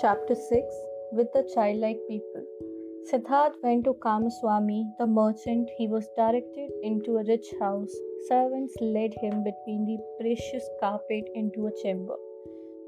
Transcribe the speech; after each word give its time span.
Chapter 0.00 0.34
6 0.34 0.74
With 1.12 1.30
the 1.34 1.42
Childlike 1.54 1.98
People 2.08 2.44
Siddharth 3.08 3.56
went 3.62 3.84
to 3.84 3.92
Kamaswami, 3.92 4.84
the 4.98 5.06
merchant. 5.06 5.68
He 5.76 5.88
was 5.88 6.08
directed 6.16 6.70
into 6.82 7.18
a 7.18 7.24
rich 7.24 7.48
house. 7.60 7.94
Servants 8.26 8.74
led 8.80 9.12
him 9.20 9.44
between 9.44 9.84
the 9.84 9.98
precious 10.18 10.66
carpet 10.80 11.28
into 11.34 11.66
a 11.66 11.82
chamber, 11.82 12.16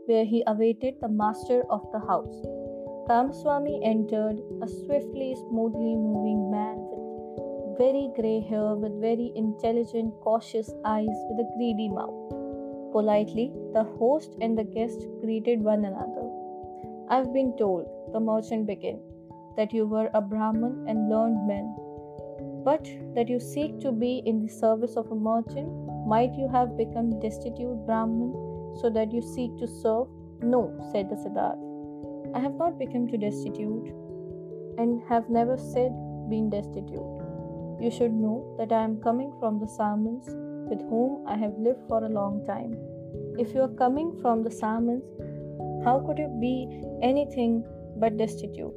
where 0.07 0.25
he 0.25 0.43
awaited 0.47 0.95
the 1.03 1.09
master 1.09 1.63
of 1.69 1.83
the 1.93 1.99
house. 1.99 2.47
Kamaswami 3.11 3.85
entered, 3.85 4.41
a 4.63 4.69
swiftly, 4.69 5.35
smoothly 5.49 5.95
moving 5.97 6.51
man 6.51 6.77
with 6.79 7.77
very 7.77 8.11
grey 8.17 8.41
hair, 8.41 8.75
with 8.75 8.99
very 9.03 9.33
intelligent, 9.35 10.15
cautious 10.23 10.73
eyes, 10.87 11.19
with 11.29 11.45
a 11.45 11.51
greedy 11.57 11.91
mouth. 11.91 12.33
Politely, 12.93 13.53
the 13.73 13.85
host 13.99 14.35
and 14.41 14.57
the 14.57 14.65
guest 14.65 15.07
greeted 15.21 15.63
one 15.63 15.85
another. 15.85 16.12
I've 17.13 17.31
been 17.35 17.55
told, 17.59 17.89
the 18.15 18.21
merchant 18.21 18.67
began, 18.67 18.99
that 19.59 19.75
you 19.75 19.87
were 19.87 20.09
a 20.15 20.23
Brahmin 20.23 20.87
and 20.89 21.11
learned 21.11 21.47
man, 21.47 21.67
but 22.65 22.89
that 23.15 23.29
you 23.29 23.39
seek 23.39 23.81
to 23.81 23.93
be 23.93 24.23
in 24.25 24.41
the 24.41 24.49
service 24.49 24.97
of 24.97 25.11
a 25.13 25.15
merchant. 25.15 25.69
Might 26.07 26.33
you 26.33 26.49
have 26.49 26.79
become 26.79 27.21
destitute 27.21 27.85
Brahmin 27.85 28.33
so 28.81 28.89
that 28.95 29.13
you 29.13 29.21
seek 29.21 29.59
to 29.59 29.67
serve? 29.67 30.07
No, 30.41 30.63
said 30.91 31.11
the 31.11 31.17
Siddharth. 31.17 31.61
I 32.35 32.41
have 32.41 32.55
not 32.55 32.79
become 32.79 33.07
too 33.07 33.19
destitute 33.19 33.93
and 34.79 35.03
have 35.11 35.29
never 35.29 35.59
said 35.59 35.93
been 36.31 36.49
destitute. 36.49 37.13
You 37.79 37.91
should 37.91 38.15
know 38.15 38.57
that 38.59 38.73
I 38.73 38.83
am 38.85 39.03
coming 39.03 39.35
from 39.39 39.61
the 39.61 39.67
Samans 39.67 40.33
with 40.71 40.81
whom 40.89 41.27
I 41.27 41.37
have 41.37 41.59
lived 41.59 41.87
for 41.91 42.03
a 42.07 42.09
long 42.09 42.43
time. 42.47 42.75
If 43.39 43.53
you 43.55 43.61
are 43.61 43.77
coming 43.85 44.19
from 44.23 44.43
the 44.43 44.51
Samans, 44.63 45.05
how 45.85 45.99
could 45.99 46.19
you 46.19 46.29
be 46.41 46.81
anything 47.03 47.65
but 47.99 48.17
destitute? 48.17 48.75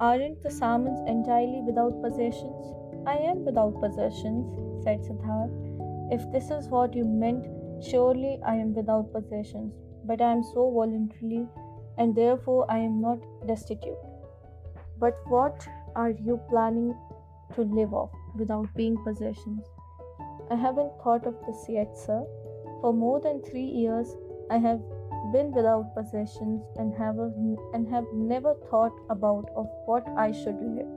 Aren't 0.00 0.42
the 0.42 0.48
Samans 0.48 1.06
entirely 1.08 1.62
without 1.66 2.02
possessions? 2.02 2.74
I 3.06 3.16
am 3.16 3.44
without 3.44 3.80
possessions, 3.80 4.82
said 4.82 5.00
Siddharth. 5.04 5.52
If 6.10 6.30
this 6.32 6.50
is 6.50 6.68
what 6.68 6.94
you 6.94 7.04
meant, 7.04 7.46
surely 7.82 8.38
I 8.46 8.54
am 8.54 8.74
without 8.74 9.12
possessions, 9.12 9.74
but 10.04 10.22
I 10.22 10.32
am 10.32 10.42
so 10.42 10.70
voluntarily, 10.70 11.46
and 11.98 12.14
therefore 12.14 12.70
I 12.70 12.78
am 12.78 13.00
not 13.00 13.18
destitute. 13.46 13.98
But 14.98 15.16
what 15.28 15.68
are 15.94 16.10
you 16.10 16.40
planning 16.48 16.94
to 17.54 17.62
live 17.62 17.92
off 17.92 18.10
without 18.36 18.74
being 18.74 18.96
possessions? 19.04 19.64
I 20.50 20.54
haven't 20.54 20.92
thought 21.02 21.26
of 21.26 21.34
this 21.46 21.66
yet, 21.68 21.96
sir. 21.96 22.24
For 22.80 22.92
more 22.92 23.20
than 23.20 23.42
three 23.42 23.64
years, 23.64 24.16
I 24.50 24.58
have 24.58 24.80
been 25.32 25.52
without 25.52 25.94
possessions 25.94 26.62
and 26.76 26.94
have 26.94 27.18
and 27.18 27.88
have 27.88 28.04
never 28.12 28.54
thought 28.70 28.92
about 29.10 29.50
of 29.56 29.66
what 29.86 30.06
I 30.16 30.32
should 30.32 30.60
live. 30.60 30.92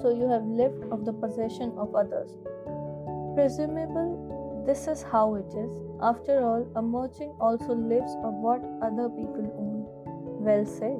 So 0.00 0.14
you 0.14 0.28
have 0.28 0.44
lived 0.44 0.84
of 0.92 1.04
the 1.04 1.12
possession 1.12 1.72
of 1.78 1.94
others. 1.94 2.30
Presumable 3.34 4.24
this 4.66 4.86
is 4.88 5.02
how 5.02 5.34
it 5.34 5.54
is. 5.54 5.70
After 6.00 6.42
all, 6.42 6.66
a 6.74 6.80
merchant 6.80 7.34
also 7.38 7.74
lives 7.74 8.16
of 8.24 8.32
what 8.32 8.64
other 8.80 9.10
people 9.10 9.44
own. 9.60 9.84
Well 10.42 10.64
said. 10.64 10.96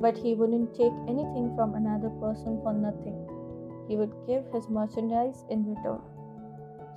But 0.00 0.16
he 0.16 0.34
wouldn't 0.34 0.76
take 0.76 0.92
anything 1.08 1.52
from 1.56 1.74
another 1.74 2.10
person 2.22 2.60
for 2.62 2.72
nothing. 2.72 3.18
He 3.88 3.96
would 3.96 4.14
give 4.28 4.44
his 4.52 4.68
merchandise 4.68 5.44
in 5.50 5.66
return. 5.66 6.02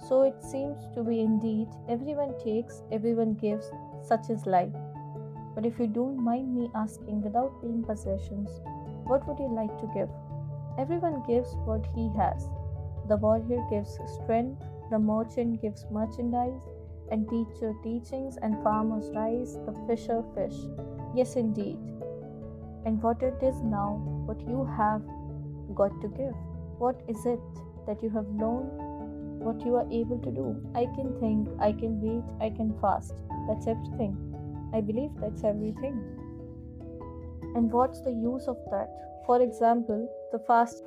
So 0.07 0.21
it 0.21 0.43
seems 0.43 0.77
to 0.93 1.03
be 1.03 1.21
indeed 1.21 1.67
everyone 1.89 2.35
takes, 2.43 2.83
everyone 2.91 3.33
gives, 3.33 3.71
such 4.03 4.29
is 4.29 4.45
life. 4.45 4.73
But 5.55 5.65
if 5.65 5.79
you 5.79 5.87
don't 5.87 6.23
mind 6.23 6.55
me 6.55 6.69
asking 6.75 7.21
without 7.21 7.61
paying 7.61 7.83
possessions, 7.83 8.49
what 9.05 9.27
would 9.27 9.39
you 9.39 9.53
like 9.53 9.75
to 9.79 9.89
give? 9.93 10.09
Everyone 10.77 11.23
gives 11.25 11.55
what 11.65 11.87
he 11.95 12.09
has. 12.17 12.47
The 13.07 13.17
warrior 13.17 13.65
gives 13.69 13.97
strength, 14.21 14.63
the 14.91 14.99
merchant 14.99 15.61
gives 15.61 15.85
merchandise, 15.91 16.61
and 17.09 17.27
teacher 17.29 17.73
teachings, 17.83 18.37
and 18.41 18.61
farmers 18.63 19.09
rice, 19.15 19.57
the 19.65 19.73
fisher 19.87 20.23
fish. 20.35 20.55
Yes, 21.15 21.35
indeed. 21.35 21.77
And 22.85 23.01
what 23.01 23.23
it 23.23 23.41
is 23.41 23.61
now, 23.63 24.01
what 24.25 24.41
you 24.41 24.65
have 24.77 25.01
got 25.73 25.99
to 26.01 26.07
give. 26.09 26.35
What 26.77 27.01
is 27.07 27.25
it 27.25 27.39
that 27.87 28.03
you 28.03 28.09
have 28.09 28.27
learned 28.29 28.87
what 29.47 29.65
you 29.65 29.75
are 29.75 29.87
able 29.91 30.19
to 30.19 30.31
do. 30.31 30.55
I 30.75 30.85
can 30.95 31.15
think, 31.19 31.47
I 31.59 31.71
can 31.71 32.01
wait, 32.01 32.23
I 32.41 32.49
can 32.49 32.73
fast. 32.81 33.13
That's 33.47 33.67
everything. 33.67 34.15
I 34.73 34.81
believe 34.81 35.11
that's 35.19 35.43
everything. 35.43 35.99
And 37.55 37.71
what's 37.71 38.01
the 38.01 38.11
use 38.11 38.47
of 38.47 38.57
that? 38.71 38.89
For 39.25 39.41
example, 39.41 40.07
the 40.31 40.39
fast. 40.39 40.83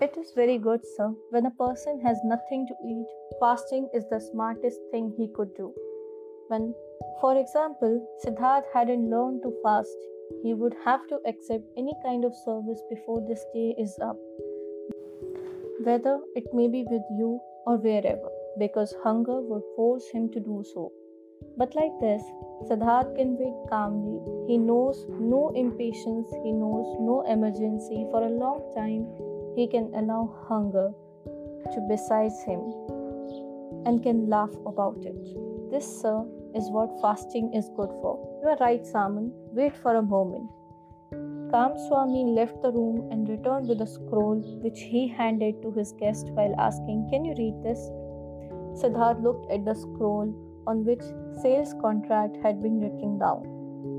It 0.00 0.16
is 0.18 0.32
very 0.36 0.58
good, 0.58 0.80
sir. 0.96 1.14
When 1.30 1.46
a 1.46 1.50
person 1.50 2.00
has 2.00 2.18
nothing 2.22 2.66
to 2.66 2.74
eat, 2.86 3.06
fasting 3.40 3.88
is 3.94 4.04
the 4.10 4.20
smartest 4.20 4.78
thing 4.90 5.14
he 5.16 5.28
could 5.34 5.54
do. 5.56 5.72
When, 6.48 6.74
for 7.20 7.38
example, 7.38 8.06
Siddharth 8.22 8.64
hadn't 8.74 9.08
learned 9.08 9.42
to 9.42 9.54
fast, 9.62 9.96
he 10.42 10.52
would 10.52 10.74
have 10.84 11.06
to 11.08 11.18
accept 11.26 11.64
any 11.78 11.94
kind 12.04 12.24
of 12.24 12.34
service 12.44 12.82
before 12.90 13.24
this 13.26 13.42
day 13.54 13.74
is 13.78 13.98
up, 14.02 14.18
whether 15.82 16.20
it 16.34 16.44
may 16.52 16.68
be 16.68 16.84
with 16.84 17.02
you 17.18 17.40
or 17.66 17.76
wherever, 17.76 18.28
because 18.58 18.94
hunger 19.02 19.40
would 19.40 19.62
force 19.76 20.06
him 20.12 20.30
to 20.32 20.40
do 20.40 20.62
so. 20.74 20.92
But 21.56 21.74
like 21.74 21.98
this, 22.00 22.22
Siddharth 22.68 23.16
can 23.16 23.36
wait 23.38 23.54
calmly. 23.70 24.20
He 24.46 24.58
knows 24.58 25.06
no 25.08 25.50
impatience, 25.54 26.28
he 26.42 26.52
knows 26.52 26.96
no 27.00 27.22
emergency. 27.26 28.06
For 28.10 28.22
a 28.22 28.28
long 28.28 28.60
time, 28.76 29.06
he 29.56 29.66
can 29.66 29.90
allow 29.94 30.34
hunger 30.48 30.92
to 31.24 31.80
besiege 31.88 32.38
him 32.44 32.60
and 33.86 34.02
can 34.02 34.28
laugh 34.28 34.54
about 34.66 34.98
it. 35.00 35.16
This, 35.70 35.86
sir, 36.02 36.26
is 36.54 36.68
what 36.70 37.00
fasting 37.00 37.54
is 37.54 37.70
good 37.76 37.90
for. 38.02 38.18
You 38.42 38.50
are 38.50 38.58
right, 38.60 38.84
Saman. 38.86 39.32
Wait 39.52 39.76
for 39.76 39.96
a 39.96 40.02
moment. 40.02 40.50
Kamaswami 41.50 42.34
left 42.34 42.60
the 42.60 42.72
room 42.72 43.08
and 43.10 43.28
returned 43.28 43.68
with 43.68 43.80
a 43.80 43.86
scroll 43.86 44.40
which 44.62 44.80
he 44.80 45.08
handed 45.08 45.62
to 45.62 45.70
his 45.70 45.92
guest 45.92 46.26
while 46.30 46.54
asking, 46.58 47.08
Can 47.10 47.24
you 47.24 47.34
read 47.38 47.62
this? 47.62 47.78
Siddharth 48.80 49.22
looked 49.22 49.50
at 49.50 49.64
the 49.64 49.74
scroll 49.74 50.34
on 50.66 50.84
which 50.84 51.02
sales 51.42 51.74
contract 51.80 52.36
had 52.42 52.62
been 52.62 52.80
written 52.80 53.18
down 53.18 53.42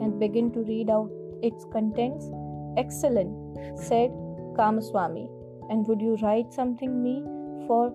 and 0.01 0.19
began 0.19 0.51
to 0.51 0.59
read 0.61 0.89
out 0.89 1.09
its 1.41 1.65
contents. 1.71 2.29
Excellent, 2.77 3.31
said 3.77 4.11
Kamaswami. 4.57 5.29
And 5.69 5.87
would 5.87 6.01
you 6.01 6.15
write 6.21 6.53
something 6.53 7.03
me 7.03 7.23
for 7.67 7.93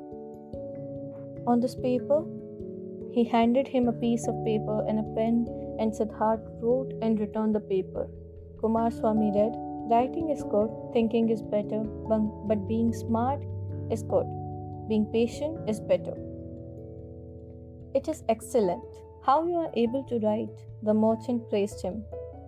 on 1.46 1.60
this 1.60 1.74
paper? 1.74 2.24
He 3.12 3.24
handed 3.24 3.68
him 3.68 3.88
a 3.88 3.92
piece 3.92 4.26
of 4.26 4.44
paper 4.44 4.84
and 4.88 4.98
a 4.98 5.14
pen, 5.14 5.46
and 5.78 5.92
Siddharth 5.92 6.46
wrote 6.62 6.92
and 7.02 7.20
returned 7.20 7.54
the 7.54 7.60
paper. 7.60 8.08
Kamaswami 8.62 9.34
read, 9.34 9.52
Writing 9.90 10.30
is 10.30 10.42
good, 10.44 10.70
thinking 10.92 11.28
is 11.28 11.42
better, 11.42 11.82
but 12.48 12.68
being 12.68 12.92
smart 12.92 13.42
is 13.90 14.02
good. 14.02 14.26
Being 14.88 15.06
patient 15.12 15.68
is 15.68 15.80
better. 15.80 16.31
It 17.94 18.08
is 18.08 18.22
excellent. 18.30 18.84
How 19.22 19.46
you 19.46 19.56
are 19.56 19.70
able 19.74 20.02
to 20.04 20.18
write, 20.20 20.64
the 20.82 20.94
merchant 20.94 21.50
praised 21.50 21.82
him. 21.82 22.02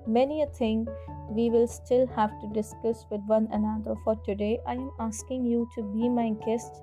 Many 0.06 0.42
a 0.42 0.46
thing 0.46 0.86
we 1.28 1.50
will 1.50 1.66
still 1.66 2.06
have 2.06 2.30
to 2.40 2.48
discuss 2.54 3.04
with 3.10 3.20
one 3.26 3.48
another, 3.52 3.94
for 4.04 4.16
today 4.24 4.58
I 4.66 4.72
am 4.72 4.90
asking 4.98 5.44
you 5.44 5.68
to 5.74 5.82
be 5.82 6.08
my 6.08 6.30
guest 6.46 6.80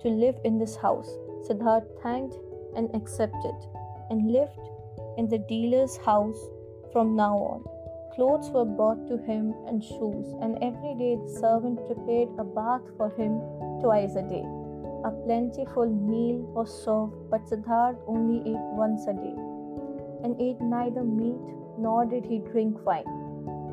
to 0.00 0.08
live 0.08 0.36
in 0.44 0.58
this 0.58 0.76
house. 0.76 1.10
Siddharth 1.46 1.86
thanked 2.02 2.36
and 2.74 2.88
accepted 2.94 3.54
and 4.08 4.32
lived 4.32 4.66
in 5.18 5.28
the 5.28 5.44
dealer's 5.46 5.98
house 5.98 6.40
from 6.90 7.14
now 7.14 7.36
on. 7.36 7.64
Clothes 8.14 8.50
were 8.50 8.64
brought 8.64 9.06
to 9.08 9.18
him 9.18 9.54
and 9.66 9.84
shoes, 9.84 10.32
and 10.40 10.56
every 10.62 10.94
day 10.94 11.16
the 11.16 11.36
servant 11.38 11.84
prepared 11.86 12.30
a 12.38 12.44
bath 12.44 12.82
for 12.96 13.10
him 13.10 13.40
twice 13.82 14.16
a 14.16 14.22
day. 14.22 14.63
A 15.04 15.10
plentiful 15.10 15.86
meal 15.86 16.38
was 16.56 16.72
served, 16.84 17.30
but 17.30 17.46
Siddharth 17.46 17.98
only 18.06 18.38
ate 18.50 18.68
once 18.82 19.06
a 19.06 19.12
day, 19.12 19.36
and 20.24 20.40
ate 20.40 20.60
neither 20.60 21.04
meat 21.04 21.54
nor 21.78 22.04
did 22.06 22.24
he 22.24 22.38
drink 22.38 22.84
wine. 22.86 23.04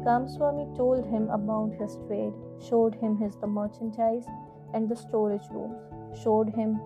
Kamswami 0.05 0.65
told 0.75 1.05
him 1.05 1.29
about 1.29 1.73
his 1.79 1.97
trade, 2.07 2.33
showed 2.69 2.95
him 2.95 3.17
his 3.17 3.35
the 3.37 3.47
merchandise 3.47 4.25
and 4.73 4.89
the 4.89 4.95
storage 4.95 5.47
rooms, 5.51 5.77
showed 6.23 6.49
him 6.49 6.79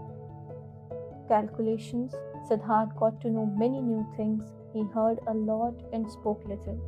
calculations. 1.27 2.13
Siddharth 2.47 2.95
got 2.97 3.19
to 3.21 3.29
know 3.29 3.47
many 3.47 3.81
new 3.81 4.05
things. 4.15 4.53
He 4.73 4.83
heard 4.93 5.19
a 5.27 5.33
lot 5.33 5.73
and 5.93 6.11
spoke 6.11 6.43
little 6.45 6.79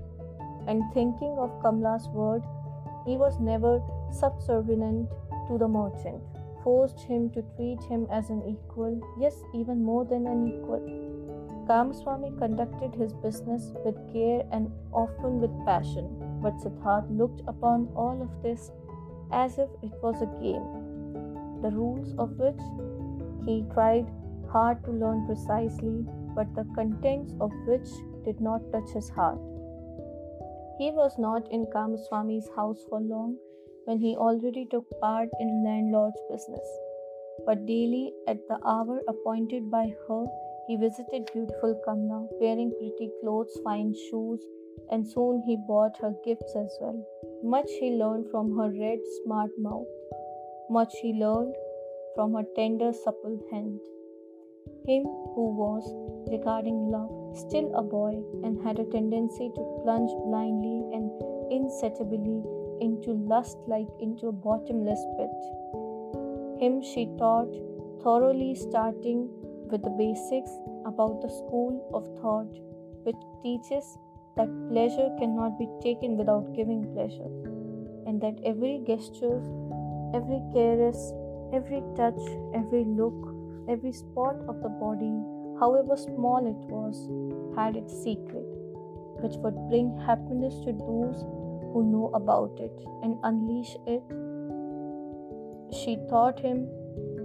and 0.67 0.83
thinking 0.93 1.37
of 1.39 1.49
Kamla's 1.61 2.07
word, 2.09 2.43
he 3.05 3.17
was 3.17 3.39
never 3.39 3.81
subservient 4.11 5.09
to 5.47 5.57
the 5.57 5.67
merchant, 5.67 6.21
forced 6.67 7.03
him 7.09 7.29
to 7.29 7.41
treat 7.55 7.81
him 7.89 8.05
as 8.11 8.29
an 8.29 8.41
equal, 8.45 8.95
yes, 9.17 9.35
even 9.53 9.81
more 9.81 10.03
than 10.03 10.27
an 10.27 10.41
equal. 10.49 10.81
Kamaswami 11.69 12.37
conducted 12.37 12.93
his 12.93 13.13
business 13.13 13.71
with 13.85 13.95
care 14.11 14.41
and 14.51 14.69
often 14.91 15.39
with 15.39 15.53
passion, 15.65 16.09
but 16.41 16.59
Siddharth 16.59 17.07
looked 17.21 17.41
upon 17.47 17.87
all 17.95 18.21
of 18.21 18.43
this 18.43 18.69
as 19.31 19.57
if 19.57 19.69
it 19.81 19.95
was 20.03 20.21
a 20.21 20.33
game, 20.43 20.67
the 21.61 21.71
rules 21.71 22.13
of 22.17 22.37
which 22.43 22.61
he 23.47 23.57
tried 23.73 24.11
hard 24.51 24.83
to 24.83 24.91
learn 24.91 25.25
precisely, 25.25 26.05
but 26.35 26.53
the 26.53 26.67
contents 26.75 27.33
of 27.39 27.51
which 27.65 27.89
did 28.25 28.41
not 28.41 28.71
touch 28.73 28.89
his 28.89 29.07
heart. 29.07 29.39
He 30.77 30.91
was 30.91 31.17
not 31.17 31.49
in 31.49 31.65
Kamaswami's 31.67 32.49
house 32.57 32.83
for 32.89 32.99
long 32.99 33.37
when 33.87 33.99
he 33.99 34.15
already 34.17 34.65
took 34.69 34.85
part 34.99 35.29
in 35.39 35.63
landlord's 35.65 36.21
business. 36.29 36.67
But 37.45 37.65
daily, 37.65 38.13
at 38.27 38.45
the 38.49 38.59
hour 38.65 39.01
appointed 39.07 39.71
by 39.71 39.85
her, 40.07 40.25
he 40.67 40.75
visited 40.75 41.29
beautiful 41.31 41.79
Kamla, 41.87 42.27
wearing 42.41 42.73
pretty 42.77 43.09
clothes, 43.21 43.57
fine 43.63 43.93
shoes, 44.09 44.41
and 44.91 45.07
soon 45.07 45.41
he 45.45 45.55
bought 45.67 45.95
her 46.01 46.13
gifts 46.25 46.53
as 46.55 46.77
well. 46.81 46.99
Much 47.43 47.69
he 47.79 47.91
learned 47.91 48.27
from 48.29 48.57
her 48.57 48.69
red, 48.69 48.99
smart 49.23 49.51
mouth. 49.57 49.87
Much 50.69 50.93
he 51.01 51.13
learned 51.13 51.55
from 52.15 52.33
her 52.33 52.43
tender, 52.57 52.91
supple 52.91 53.39
hand. 53.51 53.79
Him 54.85 55.03
who 55.35 55.55
was, 55.63 55.87
regarding 56.29 56.89
love, 56.91 57.37
still 57.37 57.73
a 57.75 57.83
boy 57.83 58.21
and 58.43 58.61
had 58.65 58.79
a 58.79 58.91
tendency 58.91 59.49
to 59.55 59.81
plunge 59.83 60.11
blindly 60.25 60.77
and 60.91 61.09
insatiably 61.51 62.43
into 62.81 63.11
lust 63.13 63.57
like 63.67 63.87
into 63.99 64.27
a 64.27 64.31
bottomless 64.31 65.03
pit. 65.17 65.29
Him 66.61 66.81
she 66.81 67.05
taught 67.17 67.53
thoroughly, 68.03 68.55
starting 68.55 69.29
with 69.71 69.83
the 69.83 69.89
basics 69.89 70.51
about 70.85 71.21
the 71.21 71.29
school 71.29 71.89
of 71.93 72.05
thought, 72.21 72.51
which 73.03 73.21
teaches 73.43 73.97
that 74.37 74.49
pleasure 74.69 75.09
cannot 75.19 75.57
be 75.59 75.67
taken 75.81 76.17
without 76.17 76.53
giving 76.55 76.83
pleasure, 76.93 77.31
and 78.05 78.21
that 78.21 78.39
every 78.45 78.81
gesture, 78.85 79.41
every 80.13 80.41
caress, 80.53 81.11
every 81.53 81.81
touch, 81.95 82.21
every 82.53 82.85
look, 82.85 83.35
every 83.67 83.91
spot 83.91 84.35
of 84.47 84.61
the 84.61 84.69
body, 84.69 85.13
however 85.59 85.97
small 85.97 86.45
it 86.45 86.61
was, 86.71 87.09
had 87.57 87.75
its 87.75 87.93
secret, 88.03 88.45
which 89.21 89.35
would 89.37 89.57
bring 89.69 89.97
happiness 90.05 90.53
to 90.63 90.71
those 90.71 91.25
who 91.71 91.83
know 91.83 92.11
about 92.13 92.59
it 92.59 92.73
and 93.03 93.17
unleash 93.23 93.75
it. 93.85 94.03
She 95.73 95.97
taught 96.09 96.39
him, 96.39 96.67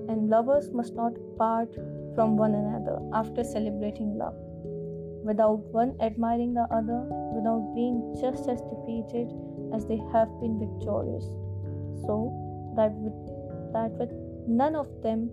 and 0.08 0.28
lovers 0.28 0.70
must 0.72 0.94
not 0.94 1.12
part 1.38 1.74
from 2.14 2.36
one 2.36 2.54
another 2.54 2.98
after 3.12 3.44
celebrating 3.44 4.18
love, 4.18 4.34
without 5.24 5.60
one 5.72 5.94
admiring 6.00 6.54
the 6.54 6.66
other, 6.70 7.00
without 7.34 7.72
being 7.74 8.14
just 8.20 8.48
as 8.48 8.60
defeated 8.62 9.32
as 9.74 9.86
they 9.86 10.00
have 10.12 10.28
been 10.40 10.58
victorious. 10.58 11.24
So 12.04 12.16
that 12.76 12.92
with, 12.92 13.72
that 13.72 13.92
with 13.98 14.12
none 14.46 14.74
of 14.74 14.88
them 15.02 15.30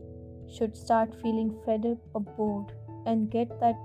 should 0.47 0.75
start 0.77 1.13
feeling 1.21 1.55
fed 1.65 1.85
up 1.85 1.97
or 2.13 2.21
bored 2.21 2.71
and 3.05 3.29
get 3.29 3.59
that 3.59 3.75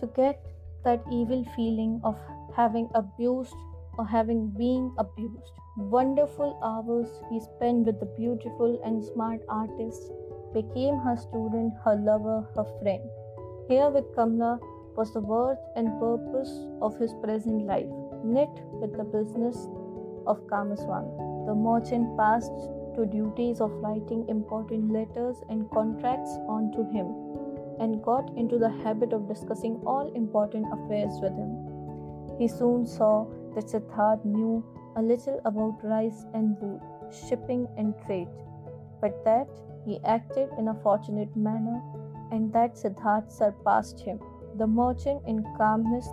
to 0.00 0.06
get 0.14 0.44
that 0.84 1.02
evil 1.12 1.44
feeling 1.56 2.00
of 2.04 2.16
having 2.54 2.88
abused 2.94 3.54
or 3.98 4.06
having 4.06 4.48
been 4.56 4.92
abused. 4.96 5.52
Wonderful 5.76 6.58
hours 6.62 7.08
he 7.30 7.40
spent 7.40 7.86
with 7.86 8.00
the 8.00 8.10
beautiful 8.16 8.80
and 8.84 9.04
smart 9.04 9.40
artist 9.48 10.12
became 10.54 10.96
her 10.98 11.16
student, 11.16 11.74
her 11.84 11.96
lover, 11.96 12.48
her 12.56 12.64
friend. 12.80 13.02
Here 13.68 13.90
with 13.90 14.14
Kamla 14.16 14.58
was 14.96 15.12
the 15.12 15.20
worth 15.20 15.58
and 15.76 16.00
purpose 16.00 16.66
of 16.80 16.98
his 16.98 17.12
present 17.22 17.66
life, 17.66 17.90
knit 18.24 18.48
with 18.80 18.96
the 18.96 19.04
business 19.04 19.68
of 20.26 20.46
Kamaswami. 20.46 21.46
The 21.46 21.54
merchant 21.54 22.16
passed 22.16 22.52
to 22.96 23.06
duties 23.06 23.60
of 23.60 23.70
writing 23.82 24.28
important 24.28 24.90
letters 24.90 25.36
and 25.48 25.70
contracts 25.70 26.30
on 26.48 26.72
to 26.72 26.82
him 26.90 27.06
and 27.80 28.02
got 28.02 28.28
into 28.36 28.58
the 28.58 28.70
habit 28.82 29.12
of 29.12 29.28
discussing 29.28 29.80
all 29.86 30.12
important 30.14 30.66
affairs 30.72 31.14
with 31.22 31.36
him. 31.36 31.52
He 32.38 32.48
soon 32.48 32.86
saw 32.86 33.26
that 33.58 33.66
Siddharth 33.66 34.24
knew 34.24 34.64
a 34.94 35.02
little 35.02 35.40
about 35.44 35.82
rice 35.82 36.26
and 36.32 36.56
wool, 36.60 36.80
shipping 37.10 37.66
and 37.76 37.92
trade, 38.06 38.28
but 39.00 39.24
that 39.24 39.48
he 39.84 39.98
acted 40.04 40.48
in 40.58 40.68
a 40.68 40.74
fortunate 40.74 41.36
manner, 41.36 41.82
and 42.30 42.52
that 42.52 42.76
Siddharth 42.76 43.32
surpassed 43.32 43.98
him. 43.98 44.20
The 44.58 44.66
merchant 44.66 45.22
in 45.26 45.42
calmness 45.56 46.08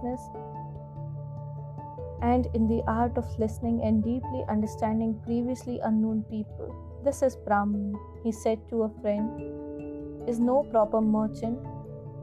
and 2.23 2.47
in 2.55 2.67
the 2.67 2.81
art 2.87 3.15
of 3.15 3.37
listening 3.37 3.83
and 3.83 4.03
deeply 4.03 4.43
understanding 4.49 5.21
previously 5.23 5.79
unknown 5.83 6.23
people. 6.23 6.73
This 7.03 7.21
is 7.21 7.35
Brahman, 7.35 7.95
he 8.23 8.31
said 8.31 8.57
to 8.69 8.83
a 8.83 8.89
friend, 9.01 10.27
is 10.27 10.39
no 10.39 10.63
proper 10.71 10.99
merchant 10.99 11.59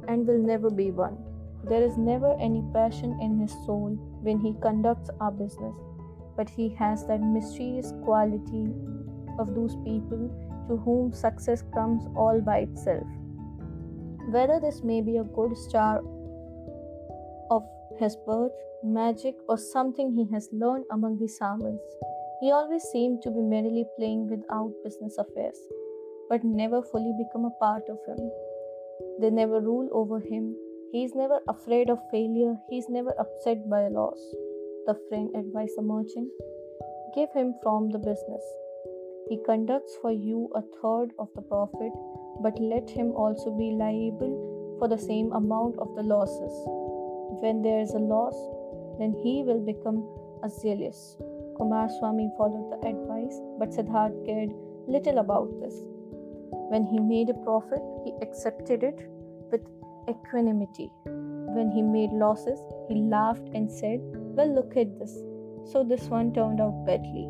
and 0.09 0.27
will 0.27 0.43
never 0.43 0.69
be 0.69 0.91
one. 0.91 1.17
There 1.63 1.83
is 1.83 1.97
never 1.97 2.35
any 2.41 2.65
passion 2.73 3.21
in 3.21 3.39
his 3.39 3.53
soul 3.67 3.97
when 4.23 4.39
he 4.39 4.55
conducts 4.63 5.11
our 5.21 5.31
business, 5.31 5.75
but 6.37 6.49
he 6.49 6.69
has 6.79 7.07
that 7.07 7.21
mysterious 7.21 7.93
quality 8.05 8.73
of 9.39 9.55
those 9.55 9.77
people 9.85 10.31
to 10.69 10.77
whom 10.77 11.13
success 11.13 11.63
comes 11.75 12.07
all 12.17 12.41
by 12.41 12.59
itself. 12.59 13.07
Whether 14.31 14.61
this 14.61 14.83
may 14.83 15.01
be 15.01 15.17
a 15.19 15.25
good 15.25 15.57
star 15.57 16.01
of 17.51 17.65
his 17.99 18.17
birth, 18.27 18.53
magic, 18.85 19.35
or 19.49 19.59
something 19.59 20.13
he 20.13 20.33
has 20.33 20.49
learned 20.53 20.85
among 20.91 21.19
the 21.19 21.27
Samans, 21.27 21.81
he 22.41 22.51
always 22.51 22.83
seemed 22.85 23.23
to 23.23 23.31
be 23.31 23.41
merely 23.41 23.85
playing 23.99 24.29
without 24.29 24.73
business 24.85 25.19
affairs, 25.19 25.59
but 26.29 26.43
never 26.45 26.83
fully 26.83 27.13
become 27.19 27.45
a 27.45 27.51
part 27.61 27.83
of 27.89 27.99
him. 28.07 28.31
They 29.21 29.31
never 29.31 29.61
rule 29.61 29.89
over 29.93 30.21
him. 30.21 30.57
He 30.93 31.05
is 31.05 31.15
never 31.15 31.41
afraid 31.49 31.91
of 31.91 31.99
failure. 32.11 32.57
He 32.69 32.79
is 32.79 32.89
never 32.89 33.15
upset 33.19 33.69
by 33.69 33.83
a 33.83 33.91
loss. 33.91 34.21
The 34.87 34.99
friend 35.09 35.35
advised 35.35 35.77
the 35.77 35.83
merchant, 35.83 36.31
give 37.15 37.33
him 37.33 37.55
from 37.63 37.91
the 37.91 37.99
business 37.99 38.43
he 39.29 39.39
conducts 39.47 39.97
for 40.03 40.11
you 40.13 40.51
a 40.55 40.63
third 40.83 41.13
of 41.19 41.29
the 41.35 41.43
profit, 41.43 41.93
but 42.43 42.59
let 42.61 42.91
him 42.91 43.13
also 43.13 43.51
be 43.57 43.71
liable 43.71 44.77
for 44.79 44.89
the 44.89 44.99
same 44.99 45.33
amount 45.33 45.79
of 45.79 45.95
the 45.95 46.03
losses. 46.03 46.53
When 47.41 47.63
there 47.63 47.81
is 47.81 47.95
a 47.95 47.99
loss, 47.99 48.37
then 48.99 49.15
he 49.23 49.43
will 49.43 49.61
become 49.65 50.05
a 50.43 50.51
zealous. 50.51 51.17
Kumar 51.57 51.89
Swami 51.99 52.31
followed 52.37 52.69
the 52.73 52.89
advice, 52.89 53.41
but 53.59 53.71
Siddharth 53.71 54.27
cared 54.27 54.53
little 54.89 55.19
about 55.19 55.49
this. 55.61 55.75
When 56.69 56.85
he 56.85 56.99
made 56.99 57.31
a 57.31 57.43
profit, 57.45 57.83
he 58.05 58.13
accepted 58.21 58.83
it 58.83 59.09
equanimity. 60.09 60.91
When 61.05 61.71
he 61.71 61.83
made 61.83 62.13
losses, 62.13 62.59
he 62.89 62.95
laughed 62.95 63.49
and 63.55 63.71
said, 63.71 64.01
Well, 64.37 64.55
look 64.55 64.77
at 64.77 64.99
this. 64.99 65.13
So 65.71 65.85
this 65.85 66.09
one 66.09 66.33
turned 66.33 66.61
out 66.61 66.85
badly. 66.87 67.29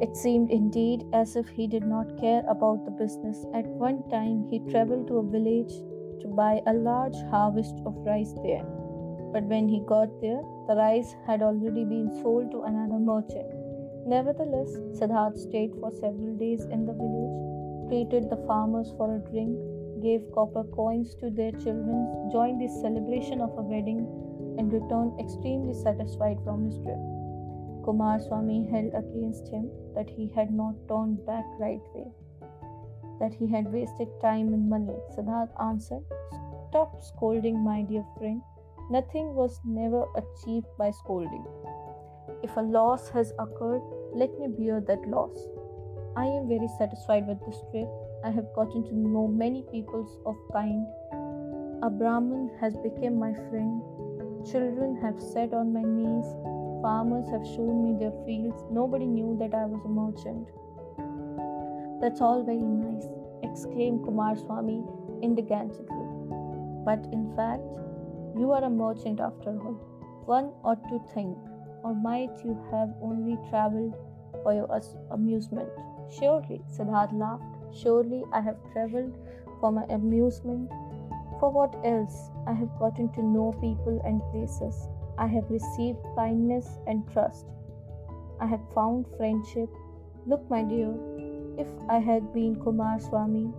It 0.00 0.16
seemed 0.16 0.50
indeed 0.50 1.04
as 1.12 1.36
if 1.36 1.48
he 1.48 1.66
did 1.66 1.84
not 1.84 2.18
care 2.18 2.42
about 2.48 2.84
the 2.84 2.90
business. 2.90 3.44
At 3.52 3.66
one 3.66 4.08
time, 4.08 4.48
he 4.50 4.58
traveled 4.70 5.08
to 5.08 5.18
a 5.18 5.30
village 5.30 5.72
to 6.22 6.28
buy 6.28 6.62
a 6.66 6.72
large 6.72 7.16
harvest 7.30 7.74
of 7.84 7.94
rice 7.98 8.32
there. 8.42 8.64
But 9.32 9.44
when 9.44 9.68
he 9.68 9.80
got 9.86 10.20
there, 10.20 10.42
the 10.68 10.74
rice 10.76 11.14
had 11.26 11.42
already 11.42 11.84
been 11.84 12.10
sold 12.22 12.50
to 12.52 12.62
another 12.62 12.98
merchant. 12.98 13.46
Nevertheless, 14.06 14.72
Siddharth 14.98 15.38
stayed 15.38 15.74
for 15.78 15.90
several 15.90 16.34
days 16.36 16.64
in 16.64 16.86
the 16.86 16.94
village, 16.94 17.88
treated 17.88 18.30
the 18.30 18.42
farmers 18.46 18.92
for 18.96 19.14
a 19.14 19.30
drink, 19.30 19.56
gave 20.02 20.32
copper 20.34 20.64
coins 20.64 21.14
to 21.20 21.30
their 21.30 21.52
children, 21.52 22.30
joined 22.32 22.60
the 22.60 22.68
celebration 22.80 23.40
of 23.40 23.56
a 23.56 23.62
wedding, 23.62 24.06
and 24.58 24.72
returned 24.72 25.18
extremely 25.20 25.74
satisfied 25.74 26.38
from 26.44 26.64
his 26.64 26.78
trip. 26.78 26.98
Kamaswami 27.84 28.70
held 28.70 28.92
against 28.94 29.48
him 29.48 29.70
that 29.94 30.10
he 30.10 30.30
had 30.34 30.52
not 30.52 30.74
turned 30.88 31.24
back 31.26 31.44
right 31.58 31.82
way, 31.94 32.06
that 33.20 33.34
he 33.34 33.46
had 33.46 33.72
wasted 33.72 34.08
time 34.20 34.52
and 34.52 34.68
money. 34.68 34.96
Siddharth 35.16 35.50
answered, 35.60 36.04
Stop 36.68 37.02
scolding, 37.02 37.64
my 37.64 37.82
dear 37.82 38.04
friend. 38.18 38.42
Nothing 38.90 39.34
was 39.34 39.60
never 39.64 40.04
achieved 40.16 40.66
by 40.78 40.90
scolding. 40.90 41.44
If 42.42 42.56
a 42.56 42.60
loss 42.60 43.08
has 43.10 43.32
occurred, 43.38 43.82
let 44.14 44.30
me 44.38 44.48
bear 44.48 44.80
that 44.80 45.08
loss. 45.08 45.36
I 46.16 46.26
am 46.26 46.48
very 46.48 46.68
satisfied 46.78 47.26
with 47.26 47.38
this 47.46 47.60
trip. 47.70 47.88
I 48.24 48.30
have 48.30 48.52
gotten 48.54 48.84
to 48.84 48.94
know 48.94 49.26
many 49.28 49.62
peoples 49.70 50.18
of 50.26 50.36
kind. 50.52 50.86
A 51.82 51.90
Brahmin 51.90 52.50
has 52.60 52.76
become 52.76 53.18
my 53.18 53.32
friend. 53.48 53.82
Children 54.46 54.96
have 55.02 55.20
sat 55.20 55.52
on 55.52 55.72
my 55.72 55.82
knees 55.82 56.26
Farmers 56.82 57.28
have 57.28 57.44
shown 57.44 57.84
me 57.84 57.98
their 57.98 58.12
fields. 58.24 58.64
Nobody 58.70 59.04
knew 59.04 59.36
that 59.38 59.54
I 59.54 59.66
was 59.66 59.84
a 59.84 59.88
merchant. 59.88 60.48
That's 62.00 62.22
all 62.22 62.42
very 62.42 62.56
nice, 62.56 63.04
exclaimed 63.42 64.00
Kamaswami 64.00 64.78
indignantly. 65.22 65.84
but 66.84 67.04
in 67.12 67.24
fact, 67.36 67.76
you 68.34 68.50
are 68.52 68.64
a 68.64 68.70
merchant 68.70 69.20
after 69.20 69.50
all. 69.50 69.76
One 70.24 70.46
ought 70.64 70.82
to 70.88 70.98
think, 71.12 71.36
or 71.84 71.94
might 71.94 72.44
you 72.44 72.56
have 72.70 72.94
only 73.02 73.36
travelled 73.50 73.94
for 74.42 74.54
your 74.54 74.80
amusement? 75.10 75.68
Surely, 76.18 76.62
Siddharth 76.76 77.12
laughed. 77.12 77.59
Surely 77.72 78.24
I 78.32 78.40
have 78.40 78.58
travelled 78.72 79.14
for 79.60 79.70
my 79.70 79.84
amusement. 79.84 80.70
For 81.38 81.50
what 81.50 81.74
else? 81.84 82.30
I 82.46 82.52
have 82.52 82.78
gotten 82.78 83.12
to 83.12 83.22
know 83.22 83.52
people 83.60 84.00
and 84.04 84.20
places. 84.32 84.88
I 85.18 85.26
have 85.26 85.50
received 85.50 85.98
kindness 86.16 86.66
and 86.86 87.08
trust. 87.12 87.46
I 88.40 88.46
have 88.46 88.60
found 88.74 89.06
friendship. 89.16 89.68
Look, 90.26 90.48
my 90.50 90.62
dear, 90.62 90.94
if 91.58 91.68
I 91.88 91.98
had 91.98 92.32
been 92.32 92.56
Kamaswami, 92.56 93.52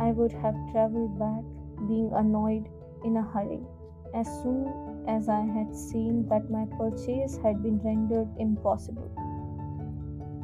I 0.00 0.10
would 0.10 0.32
have 0.32 0.56
travelled 0.72 1.18
back, 1.18 1.44
being 1.88 2.10
annoyed 2.14 2.68
in 3.04 3.16
a 3.16 3.22
hurry, 3.22 3.60
as 4.14 4.26
soon 4.42 5.04
as 5.08 5.28
I 5.28 5.40
had 5.40 5.74
seen 5.74 6.28
that 6.28 6.50
my 6.50 6.66
purchase 6.78 7.36
had 7.38 7.62
been 7.62 7.78
rendered 7.78 8.28
impossible. 8.38 9.10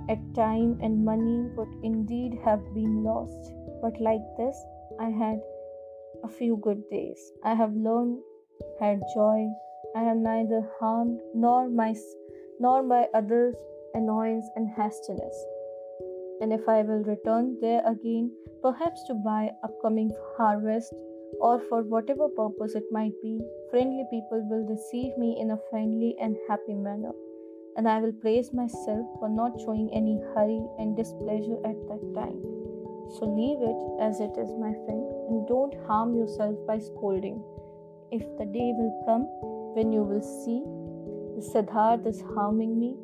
At 0.08 0.34
time 0.34 0.78
and 0.80 1.04
money 1.04 1.50
would 1.54 1.68
indeed 1.82 2.38
have 2.42 2.62
been 2.72 3.04
lost, 3.04 3.52
but 3.82 4.00
like 4.00 4.24
this, 4.38 4.56
I 4.98 5.10
had 5.10 5.40
a 6.24 6.28
few 6.28 6.56
good 6.56 6.88
days. 6.88 7.20
I 7.44 7.54
have 7.54 7.74
learned, 7.74 8.20
had 8.80 9.02
joy. 9.14 9.48
I 9.94 10.04
am 10.04 10.22
neither 10.22 10.62
harmed 10.80 11.20
nor 11.34 11.68
my 11.68 11.94
nor 12.58 12.82
by 12.82 13.08
others' 13.12 13.54
annoyance 13.92 14.48
and 14.56 14.68
hastiness. 14.70 15.44
And 16.40 16.54
if 16.54 16.66
I 16.68 16.82
will 16.82 17.02
return 17.04 17.58
there 17.60 17.82
again, 17.86 18.32
perhaps 18.62 19.04
to 19.08 19.14
buy 19.14 19.50
upcoming 19.62 20.10
harvest 20.38 20.94
or 21.40 21.60
for 21.68 21.82
whatever 21.82 22.28
purpose 22.30 22.74
it 22.74 22.84
might 22.90 23.12
be, 23.22 23.40
friendly 23.70 24.04
people 24.10 24.40
will 24.48 24.66
receive 24.66 25.16
me 25.18 25.36
in 25.38 25.50
a 25.50 25.60
friendly 25.70 26.16
and 26.18 26.36
happy 26.48 26.74
manner. 26.74 27.12
And 27.78 27.86
I 27.88 28.00
will 28.00 28.12
praise 28.12 28.52
myself 28.52 29.06
for 29.20 29.28
not 29.28 29.58
showing 29.60 29.88
any 29.94 30.18
hurry 30.34 30.60
and 30.78 30.96
displeasure 30.96 31.58
at 31.64 31.78
that 31.86 32.02
time. 32.12 32.42
So 33.14 33.24
leave 33.24 33.62
it 33.62 34.02
as 34.02 34.18
it 34.18 34.34
is, 34.36 34.50
my 34.58 34.74
friend, 34.84 35.06
and 35.30 35.46
don't 35.46 35.74
harm 35.86 36.16
yourself 36.16 36.56
by 36.66 36.80
scolding. 36.80 37.40
If 38.10 38.26
the 38.36 38.46
day 38.46 38.74
will 38.74 39.04
come 39.06 39.22
when 39.76 39.92
you 39.92 40.02
will 40.02 40.22
see 40.22 40.58
the 41.36 41.44
Siddharth 41.46 42.04
is 42.04 42.20
harming 42.34 42.80
me, 42.80 42.96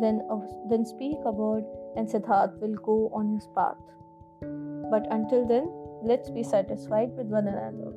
then, 0.00 0.22
uh, 0.30 0.38
then 0.70 0.86
speak 0.86 1.18
a 1.24 1.32
word 1.32 1.64
and 1.96 2.06
Siddharth 2.08 2.56
will 2.60 2.76
go 2.76 3.10
on 3.12 3.34
his 3.34 3.48
path. 3.56 3.82
But 4.92 5.08
until 5.10 5.44
then, 5.44 5.66
let's 6.04 6.30
be 6.30 6.44
satisfied 6.44 7.10
with 7.16 7.26
one 7.26 7.48
another. 7.48 7.92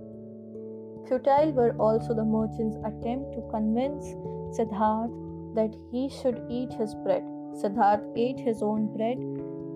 Futile 1.07 1.51
were 1.51 1.77
also 1.77 2.15
the 2.15 2.25
merchant's 2.25 2.77
attempt 2.77 3.33
to 3.33 3.47
convince 3.51 4.03
Siddharth 4.57 5.26
that 5.55 5.75
he 5.91 6.09
should 6.09 6.41
eat 6.49 6.73
his 6.73 6.95
bread. 7.03 7.23
Siddharth 7.61 8.05
ate 8.15 8.39
his 8.39 8.61
own 8.61 8.95
bread, 8.95 9.17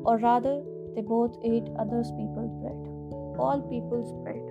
or 0.06 0.18
rather, 0.18 0.62
they 0.96 1.02
both 1.02 1.38
ate 1.44 1.70
other 1.80 2.04
people's 2.18 2.54
bread. 2.62 2.82
All 3.40 3.62
people's 3.70 4.12
bread. 4.24 4.44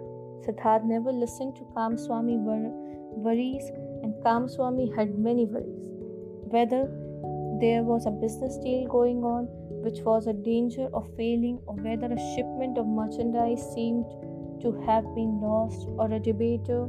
Siddharth 0.44 0.84
never 0.84 1.12
listened 1.12 1.56
to 1.56 1.64
Kamswami 1.76 2.38
worries, 2.38 3.70
and 4.02 4.14
Kamswami 4.24 4.94
had 4.96 5.18
many 5.18 5.44
worries. 5.44 5.86
Whether 6.48 6.88
there 7.60 7.82
was 7.82 8.06
a 8.06 8.10
business 8.10 8.56
deal 8.58 8.88
going 8.88 9.22
on 9.22 9.48
which 9.82 10.00
was 10.00 10.26
a 10.26 10.32
danger 10.32 10.88
of 10.92 11.08
failing, 11.16 11.58
or 11.66 11.74
whether 11.76 12.12
a 12.12 12.34
shipment 12.34 12.76
of 12.76 12.86
merchandise 12.86 13.62
seemed 13.72 14.04
to 14.60 14.72
have 14.86 15.04
been 15.14 15.40
lost, 15.40 15.88
or 15.96 16.12
a 16.12 16.18
debater 16.18 16.86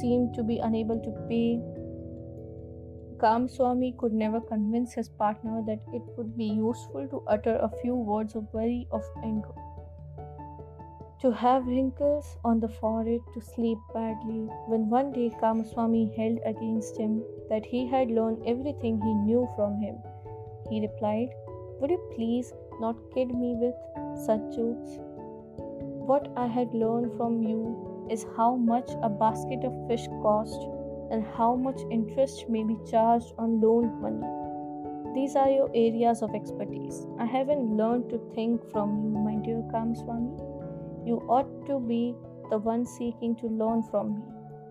seemed 0.00 0.34
to 0.34 0.42
be 0.42 0.58
unable 0.58 0.98
to 1.00 1.10
pay. 1.28 1.60
Kamswami 3.20 3.98
could 3.98 4.12
never 4.14 4.40
convince 4.40 4.94
his 4.94 5.08
partner 5.08 5.62
that 5.66 5.80
it 5.92 6.02
would 6.16 6.36
be 6.36 6.46
useful 6.46 7.06
to 7.08 7.22
utter 7.26 7.56
a 7.56 7.70
few 7.82 7.94
words 7.94 8.34
of 8.34 8.52
worry 8.54 8.88
of 8.90 9.04
anger. 9.22 9.52
To 11.20 11.30
have 11.30 11.66
wrinkles 11.66 12.38
on 12.44 12.60
the 12.60 12.68
forehead, 12.68 13.20
to 13.34 13.42
sleep 13.42 13.76
badly, 13.92 14.48
when 14.68 14.88
one 14.88 15.12
day 15.12 15.30
Kamaswami 15.42 16.16
held 16.16 16.38
against 16.46 16.96
him 16.96 17.22
that 17.50 17.66
he 17.66 17.86
had 17.86 18.10
learned 18.10 18.42
everything 18.46 18.98
he 19.02 19.14
knew 19.14 19.46
from 19.54 19.78
him. 19.82 19.98
He 20.70 20.80
replied, 20.80 21.28
would 21.78 21.90
you 21.90 22.00
please 22.14 22.54
not 22.80 22.96
kid 23.12 23.34
me 23.34 23.54
with 23.54 23.74
such 24.24 24.40
jokes? 24.56 24.98
What 26.10 26.32
I 26.36 26.46
had 26.46 26.72
learned 26.72 27.12
from 27.18 27.42
you 27.42 28.08
is 28.10 28.24
how 28.36 28.56
much 28.56 28.90
a 29.02 29.10
basket 29.10 29.62
of 29.62 29.88
fish 29.88 30.06
cost 30.22 30.58
and 31.10 31.24
how 31.36 31.54
much 31.54 31.80
interest 31.90 32.48
may 32.48 32.62
be 32.62 32.76
charged 32.90 33.32
on 33.38 33.60
loaned 33.60 34.00
money. 34.00 34.26
These 35.14 35.34
are 35.34 35.50
your 35.50 35.68
areas 35.74 36.22
of 36.22 36.34
expertise. 36.34 37.06
I 37.18 37.26
haven't 37.26 37.76
learned 37.76 38.10
to 38.10 38.18
think 38.34 38.70
from 38.70 39.02
you, 39.02 39.10
my 39.10 39.34
dear 39.44 39.62
Kamswami. 39.72 40.38
You 41.06 41.16
ought 41.28 41.66
to 41.66 41.80
be 41.80 42.14
the 42.50 42.58
one 42.58 42.86
seeking 42.86 43.34
to 43.36 43.46
learn 43.46 43.82
from 43.90 44.14
me. 44.14 44.22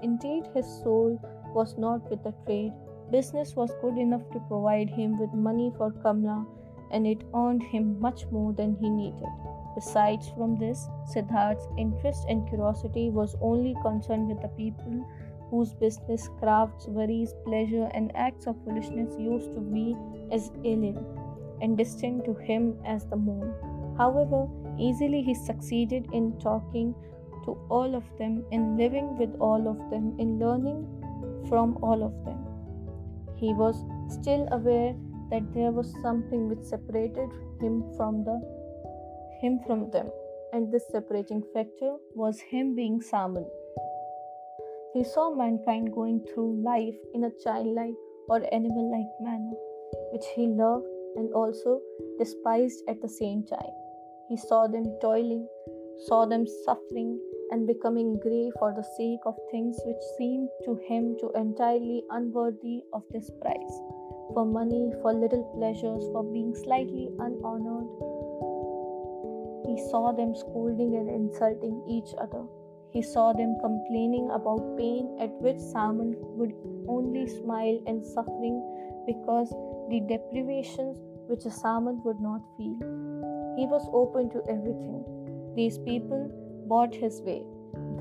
Indeed, 0.02 0.46
his 0.54 0.66
soul 0.66 1.20
was 1.54 1.78
not 1.78 2.10
with 2.10 2.24
the 2.24 2.34
trade. 2.46 2.72
Business 3.12 3.56
was 3.56 3.72
good 3.82 3.98
enough 3.98 4.30
to 4.32 4.40
provide 4.48 4.90
him 4.90 5.20
with 5.20 5.34
money 5.34 5.74
for 5.78 5.92
Kamla 5.92 6.46
and 6.92 7.06
it 7.06 7.24
earned 7.36 7.64
him 7.64 8.00
much 8.00 8.26
more 8.32 8.54
than 8.54 8.76
he 8.80 8.90
needed. 8.90 9.28
Besides 9.76 10.30
from 10.30 10.58
this, 10.58 10.88
Siddharth's 11.06 11.68
interest 11.78 12.26
and 12.28 12.48
curiosity 12.48 13.10
was 13.10 13.36
only 13.42 13.76
concerned 13.82 14.28
with 14.28 14.42
the 14.42 14.48
people 14.50 15.06
whose 15.50 15.74
business, 15.74 16.30
crafts, 16.40 16.88
worries, 16.88 17.34
pleasure, 17.46 17.90
and 17.94 18.16
acts 18.16 18.48
of 18.48 18.56
foolishness 18.64 19.16
used 19.18 19.54
to 19.54 19.62
be 19.62 19.96
as 20.32 20.52
alien 20.64 21.04
and 21.62 21.78
distant 21.78 22.26
to 22.26 22.34
him 22.34 22.78
as 22.86 23.06
the 23.06 23.16
moon. 23.16 23.54
However, 23.98 24.48
easily 24.78 25.22
he 25.22 25.34
succeeded 25.34 26.08
in 26.14 26.40
talking 26.40 26.96
to 27.46 27.58
all 27.70 27.96
of 27.96 28.04
them, 28.18 28.44
in 28.52 28.78
living 28.78 29.18
with 29.18 29.36
all 29.40 29.68
of 29.68 29.78
them, 29.90 30.16
in 30.20 30.40
learning 30.40 30.88
from 31.50 31.78
all 31.82 32.04
of 32.04 32.14
them. 32.26 32.40
He 33.36 33.54
was 33.54 33.84
still 34.10 34.48
aware 34.52 34.96
that 35.32 35.54
there 35.54 35.72
was 35.72 35.94
something 36.02 36.48
which 36.50 36.64
separated 36.64 37.30
him 37.62 37.84
from 37.98 38.24
the 38.24 38.40
him 39.42 39.60
from 39.66 39.90
them 39.92 40.10
and 40.54 40.72
this 40.72 40.84
separating 40.92 41.44
factor 41.54 41.96
was 42.16 42.40
him 42.42 42.76
being 42.76 43.02
Saman. 43.02 43.46
He 44.94 45.04
saw 45.04 45.30
mankind 45.36 45.94
going 45.94 46.26
through 46.26 46.64
life 46.64 46.98
in 47.14 47.24
a 47.24 47.32
childlike 47.44 47.96
or 48.28 48.42
animal 48.52 48.92
like 48.92 49.12
manner, 49.22 49.54
which 50.12 50.26
he 50.36 50.48
loved 50.48 50.86
and 51.16 51.32
also 51.34 51.82
despised 52.18 52.84
at 52.88 53.02
the 53.02 53.10
same 53.10 53.44
time. 53.44 53.74
He 54.30 54.38
saw 54.38 54.68
them 54.68 54.86
toiling, 55.02 55.48
saw 56.08 56.26
them 56.26 56.46
suffering 56.66 57.20
and 57.52 57.68
becoming 57.68 58.20
grey 58.20 58.52
for 58.60 58.74
the 58.74 58.84
sake 58.98 59.22
of 59.26 59.36
things 59.52 59.78
which 59.86 60.02
seemed 60.18 60.50
to 60.66 60.76
him 60.88 61.18
to 61.20 61.32
entirely 61.36 62.04
unworthy 62.10 62.84
of 62.94 63.04
this 63.12 63.30
price 63.42 63.82
for 64.34 64.46
money, 64.46 64.92
for 65.02 65.14
little 65.14 65.44
pleasures, 65.58 66.04
for 66.12 66.24
being 66.24 66.54
slightly 66.56 67.10
unhonored. 67.20 67.90
He 69.66 69.78
saw 69.90 70.12
them 70.12 70.36
scolding 70.36 70.96
and 70.96 71.10
insulting 71.10 71.84
each 71.88 72.14
other. 72.20 72.46
He 72.92 73.02
saw 73.04 73.34
them 73.34 73.56
complaining 73.62 74.32
about 74.32 74.78
pain 74.78 75.18
at 75.20 75.32
which 75.42 75.60
Saman 75.60 76.16
would 76.38 76.54
only 76.88 77.28
smile 77.28 77.80
and 77.86 78.04
suffering 78.04 78.58
because 79.06 79.50
the 79.90 80.00
deprivations 80.08 80.98
which 81.28 81.46
a 81.46 81.52
Saman 81.52 82.02
would 82.04 82.20
not 82.20 82.42
feel. 82.58 82.80
He 83.58 83.68
was 83.68 83.88
open 83.94 84.32
to 84.32 84.42
everything. 84.50 85.06
These 85.56 85.78
people 85.80 86.32
bought 86.68 86.96
his 86.96 87.22
way. 87.22 87.44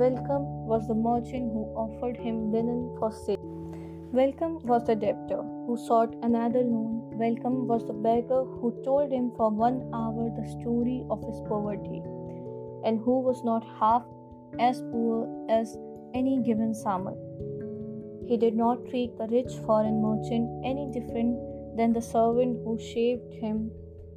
Welcome 0.00 0.66
was 0.66 0.88
the 0.88 0.95
merchant 0.95 1.52
who 1.52 1.64
offered 1.85 2.16
him 2.16 2.50
linen 2.50 2.97
for 2.99 3.12
sale. 3.12 3.37
Welcome 4.12 4.59
was 4.66 4.87
the 4.87 4.97
debtor 4.97 5.42
who 5.66 5.76
sought 5.87 6.14
another 6.23 6.61
loan. 6.61 7.11
Welcome 7.18 7.66
was 7.68 7.87
the 7.87 7.92
beggar 7.92 8.45
who 8.45 8.71
told 8.85 9.12
him 9.12 9.33
for 9.37 9.50
one 9.50 9.90
hour 9.92 10.30
the 10.35 10.49
story 10.49 11.04
of 11.11 11.23
his 11.25 11.40
poverty, 11.49 12.02
and 12.85 13.00
who 13.00 13.21
was 13.21 13.45
not 13.45 13.66
half 13.78 14.04
as 14.59 14.83
poor 14.93 15.28
as 15.49 15.76
any 16.14 16.43
given 16.43 16.75
Saman. 16.75 17.17
He 18.26 18.37
did 18.37 18.55
not 18.55 18.87
treat 18.87 19.17
the 19.17 19.26
rich 19.28 19.52
foreign 19.67 20.02
merchant 20.02 20.64
any 20.64 20.90
different 20.93 21.38
than 21.76 21.93
the 21.93 22.02
servant 22.02 22.59
who 22.64 22.78
shaved 22.78 23.33
him 23.35 23.71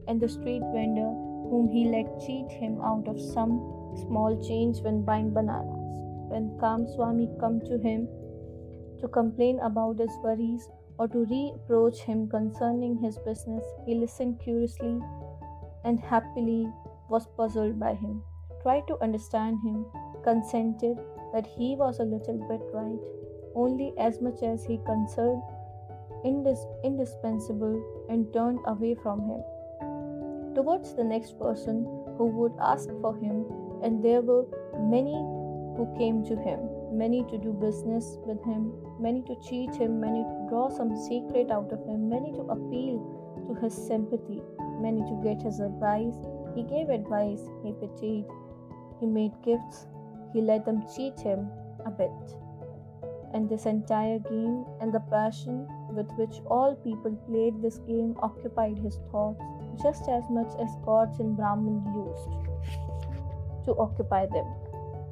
and 0.07 0.19
the 0.19 0.27
street 0.27 0.63
vendor 0.73 1.11
whom 1.51 1.69
he 1.69 1.85
let 1.85 2.19
cheat 2.25 2.49
him 2.49 2.79
out 2.81 3.07
of 3.07 3.19
some 3.19 3.53
small 4.07 4.41
change 4.47 4.79
when 4.81 5.03
buying 5.03 5.33
bananas. 5.33 5.97
When 6.31 6.57
Kamswami 6.59 7.27
come 7.39 7.59
to 7.61 7.77
him 7.77 8.07
to 9.01 9.07
complain 9.07 9.59
about 9.59 9.99
his 9.99 10.15
worries 10.23 10.69
or 10.97 11.07
to 11.09 11.25
reproach 11.25 11.99
him 11.99 12.29
concerning 12.29 12.97
his 12.97 13.17
business, 13.19 13.65
he 13.85 13.95
listened 13.95 14.39
curiously 14.39 14.99
and 15.83 15.99
happily 15.99 16.67
was 17.09 17.27
puzzled 17.37 17.79
by 17.79 17.93
him. 17.95 18.21
tried 18.63 18.87
to 18.87 18.95
understand 19.03 19.57
him, 19.63 19.85
consented 20.23 20.97
that 21.33 21.47
he 21.47 21.75
was 21.75 21.99
a 21.99 22.03
little 22.03 22.37
bit 22.47 22.61
right, 22.73 22.99
only 23.55 23.93
as 23.97 24.21
much 24.21 24.43
as 24.43 24.63
he 24.63 24.77
concerned 24.85 25.41
indis- 26.25 26.67
indispensable, 26.83 27.81
and 28.09 28.31
turned 28.33 28.59
away 28.65 28.95
from 28.95 29.21
him. 29.27 29.41
Towards 30.55 30.93
the 30.95 31.03
next 31.03 31.39
person 31.39 31.85
who 32.17 32.25
would 32.25 32.53
ask 32.59 32.89
for 33.01 33.15
him, 33.15 33.45
and 33.83 34.03
there 34.03 34.21
were 34.21 34.45
many 34.77 35.15
who 35.77 35.87
came 35.97 36.23
to 36.25 36.35
him, 36.35 36.59
many 36.91 37.23
to 37.31 37.37
do 37.37 37.53
business 37.53 38.17
with 38.25 38.43
him, 38.43 38.73
many 38.99 39.21
to 39.23 39.35
cheat 39.47 39.73
him, 39.75 39.99
many 39.99 40.23
to 40.23 40.47
draw 40.49 40.69
some 40.69 40.95
secret 40.95 41.49
out 41.49 41.71
of 41.71 41.79
him, 41.87 42.09
many 42.09 42.31
to 42.33 42.41
appeal 42.41 42.99
to 43.47 43.53
his 43.55 43.73
sympathy, 43.73 44.41
many 44.79 45.01
to 45.01 45.19
get 45.23 45.41
his 45.41 45.59
advice. 45.59 46.19
He 46.55 46.63
gave 46.63 46.89
advice, 46.89 47.41
he 47.63 47.71
pitied, 47.71 48.25
he 48.99 49.05
made 49.07 49.31
gifts, 49.41 49.87
he 50.33 50.41
let 50.41 50.65
them 50.65 50.83
cheat 50.95 51.19
him 51.19 51.47
a 51.85 51.91
bit. 51.91 52.11
And 53.33 53.49
this 53.49 53.65
entire 53.65 54.19
game 54.19 54.65
and 54.81 54.93
the 54.93 54.99
passion 55.11 55.67
with 55.89 56.09
which 56.17 56.41
all 56.47 56.75
people 56.75 57.15
played 57.27 57.61
this 57.61 57.77
game 57.79 58.15
occupied 58.21 58.77
his 58.77 58.99
thoughts 59.11 59.41
just 59.81 60.09
as 60.09 60.23
much 60.29 60.51
as 60.59 60.69
gods 60.85 61.19
and 61.19 61.35
Brahman 61.35 61.81
used 61.95 63.65
to 63.65 63.75
occupy 63.77 64.25
them. 64.25 64.45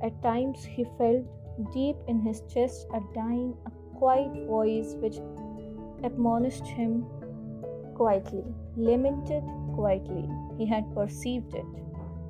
At 0.03 0.21
times 0.21 0.63
he 0.63 0.85
felt 0.97 1.25
deep 1.73 1.97
in 2.07 2.21
his 2.21 2.41
chest 2.53 2.87
a 2.93 2.99
dying, 3.13 3.55
a 3.65 3.71
quiet 3.97 4.47
voice 4.47 4.95
which 4.99 5.17
admonished 6.03 6.65
him 6.65 7.05
quietly, 7.95 8.45
lamented 8.77 9.43
quietly. 9.75 10.29
He 10.57 10.65
had 10.65 10.93
perceived 10.93 11.53
it. 11.53 11.65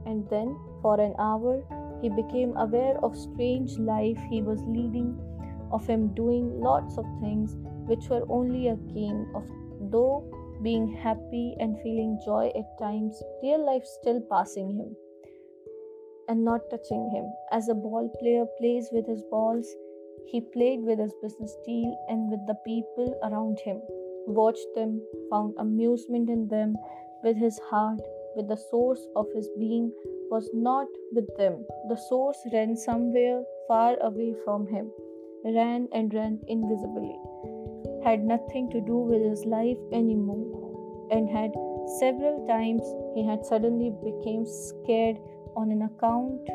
And 0.05 0.27
then, 0.29 0.57
for 0.81 0.99
an 0.99 1.13
hour, 1.19 1.63
he 2.01 2.09
became 2.09 2.55
aware 2.57 2.97
of 3.03 3.17
strange 3.17 3.77
life 3.77 4.19
he 4.29 4.41
was 4.41 4.61
leading, 4.67 5.17
of 5.71 5.85
him 5.87 6.13
doing 6.15 6.59
lots 6.59 6.97
of 6.97 7.05
things 7.21 7.55
which 7.87 8.09
were 8.09 8.25
only 8.29 8.67
a 8.67 8.75
game 8.75 9.25
of 9.35 9.43
though 9.91 10.23
being 10.61 10.87
happy 10.87 11.55
and 11.59 11.79
feeling 11.81 12.19
joy 12.25 12.51
at 12.55 12.77
times, 12.79 13.21
real 13.41 13.65
life 13.65 13.85
still 13.85 14.21
passing 14.29 14.75
him 14.75 14.95
and 16.27 16.43
not 16.43 16.69
touching 16.69 17.09
him. 17.13 17.25
As 17.51 17.69
a 17.69 17.73
ball 17.73 18.09
player 18.19 18.45
plays 18.59 18.89
with 18.91 19.07
his 19.07 19.23
balls, 19.31 19.67
he 20.27 20.41
played 20.41 20.81
with 20.83 20.99
his 20.99 21.13
business 21.21 21.55
deal 21.65 21.97
and 22.09 22.29
with 22.29 22.45
the 22.45 22.57
people 22.65 23.17
around 23.23 23.59
him, 23.61 23.81
watched 24.27 24.67
them, 24.75 25.01
found 25.31 25.55
amusement 25.57 26.29
in 26.29 26.47
them 26.47 26.75
with 27.23 27.37
his 27.37 27.57
heart, 27.69 28.01
with 28.35 28.47
the 28.47 28.57
source 28.69 29.07
of 29.15 29.25
his 29.33 29.49
being 29.57 29.91
was 30.31 30.49
not 30.53 30.87
with 31.11 31.27
them. 31.37 31.65
The 31.89 31.97
source 32.09 32.37
ran 32.53 32.75
somewhere 32.75 33.43
far 33.67 33.97
away 34.01 34.35
from 34.43 34.67
him, 34.67 34.91
ran 35.43 35.87
and 35.91 36.13
ran 36.13 36.39
invisibly, 36.47 37.15
had 38.03 38.23
nothing 38.23 38.69
to 38.71 38.81
do 38.81 38.97
with 38.97 39.21
his 39.21 39.45
life 39.45 39.77
anymore, 39.91 41.07
and 41.11 41.29
had 41.29 41.51
several 41.99 42.45
times 42.47 42.83
he 43.15 43.25
had 43.25 43.45
suddenly 43.45 43.91
became 44.03 44.45
scared 44.45 45.17
on 45.55 45.71
an 45.71 45.81
account 45.81 46.49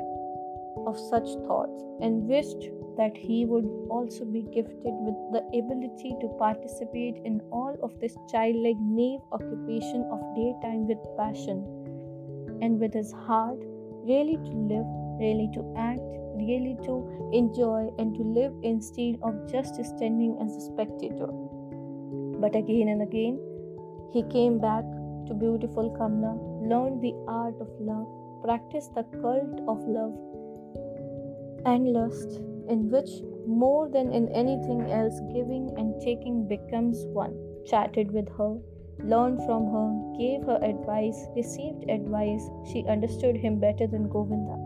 of 0.87 0.99
such 0.99 1.29
thoughts 1.47 1.83
and 2.01 2.29
wished 2.29 2.71
that 2.97 3.17
he 3.17 3.45
would 3.45 3.67
also 3.91 4.25
be 4.25 4.43
gifted 4.55 4.95
with 5.07 5.17
the 5.33 5.43
ability 5.59 6.15
to 6.21 6.29
participate 6.39 7.17
in 7.25 7.41
all 7.51 7.77
of 7.83 7.99
this 8.01 8.17
childlike 8.31 8.79
naive 8.81 9.21
occupation 9.33 10.07
of 10.13 10.21
daytime 10.37 10.87
with 10.87 10.99
passion 11.17 11.84
and 12.65 12.81
with 12.81 12.95
his 12.95 13.13
heart 13.13 13.59
really 14.11 14.37
to 14.49 14.53
live, 14.73 14.91
really 15.21 15.49
to 15.55 15.63
act, 15.77 16.01
really 16.37 16.77
to 16.85 16.95
enjoy 17.33 17.81
and 17.99 18.15
to 18.17 18.23
live 18.23 18.53
instead 18.63 19.19
of 19.23 19.35
just 19.51 19.75
standing 19.85 20.37
as 20.43 20.57
a 20.57 20.67
spectator. 20.69 21.29
But 22.41 22.57
again 22.57 22.89
and 22.89 23.03
again, 23.03 23.39
he 24.13 24.23
came 24.25 24.59
back 24.59 24.85
to 25.27 25.35
beautiful 25.35 25.91
Kamla, 25.99 26.35
learned 26.71 27.03
the 27.03 27.15
art 27.29 27.55
of 27.61 27.69
love, 27.81 28.09
practiced 28.45 28.95
the 28.95 29.05
cult 29.21 29.61
of 29.69 29.79
love 29.89 30.15
and 31.65 31.93
lust, 31.93 32.41
in 32.69 32.91
which 32.91 33.11
more 33.47 33.89
than 33.89 34.13
in 34.13 34.29
anything 34.29 34.91
else, 34.91 35.21
giving 35.33 35.73
and 35.79 36.01
taking 36.01 36.47
becomes 36.47 37.05
one. 37.07 37.35
Chatted 37.67 38.13
with 38.13 38.29
her, 38.37 38.59
learned 38.99 39.39
from 39.45 39.67
her, 39.73 40.19
gave 40.19 40.45
her 40.45 40.59
advice, 40.63 41.27
received 41.37 41.89
advice. 41.89 42.49
She 42.71 42.85
understood 42.87 43.37
him 43.37 43.59
better 43.59 43.87
than 43.87 44.09
Govinda. 44.09 44.57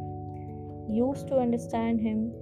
Used 0.92 1.28
to 1.28 1.38
understand 1.38 2.00
him, 2.00 2.32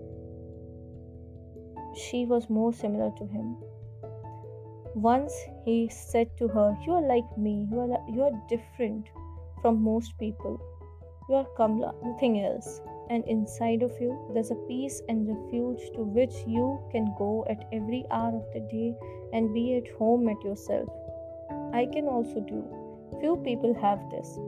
she 1.95 2.27
was 2.27 2.51
more 2.51 2.73
similar 2.73 3.11
to 3.19 3.27
him. 3.27 3.57
Once 4.95 5.35
he 5.65 5.89
said 5.89 6.37
to 6.39 6.49
her, 6.49 6.77
You 6.87 6.93
are 6.95 7.07
like 7.07 7.37
me, 7.37 7.67
you 7.71 7.81
are, 7.81 7.89
li- 7.89 8.15
you 8.15 8.23
are 8.23 8.43
different 8.49 9.09
from 9.61 9.83
most 9.83 10.19
people. 10.19 10.61
You 11.29 11.37
are 11.37 11.47
Kamla, 11.59 11.95
nothing 12.05 12.45
else. 12.45 12.81
And 13.11 13.25
inside 13.27 13.83
of 13.83 13.93
you, 14.01 14.19
there's 14.33 14.51
a 14.51 14.67
peace 14.69 15.03
and 15.09 15.29
refuge 15.29 15.81
to 15.95 16.03
which 16.03 16.35
you 16.47 16.81
can 16.91 17.15
go 17.19 17.45
at 17.49 17.69
every 17.73 18.05
hour 18.11 18.37
of 18.37 18.53
the 18.53 18.61
day 18.61 18.95
and 19.33 19.55
be 19.55 19.77
at 19.77 19.89
home 19.97 20.29
at 20.29 20.43
yourself. 20.43 20.89
I 21.77 21.85
can 21.85 22.07
also 22.09 22.41
do. 22.41 22.65
Few 23.21 23.37
people 23.45 23.75
have 23.81 24.01
this, 24.11 24.39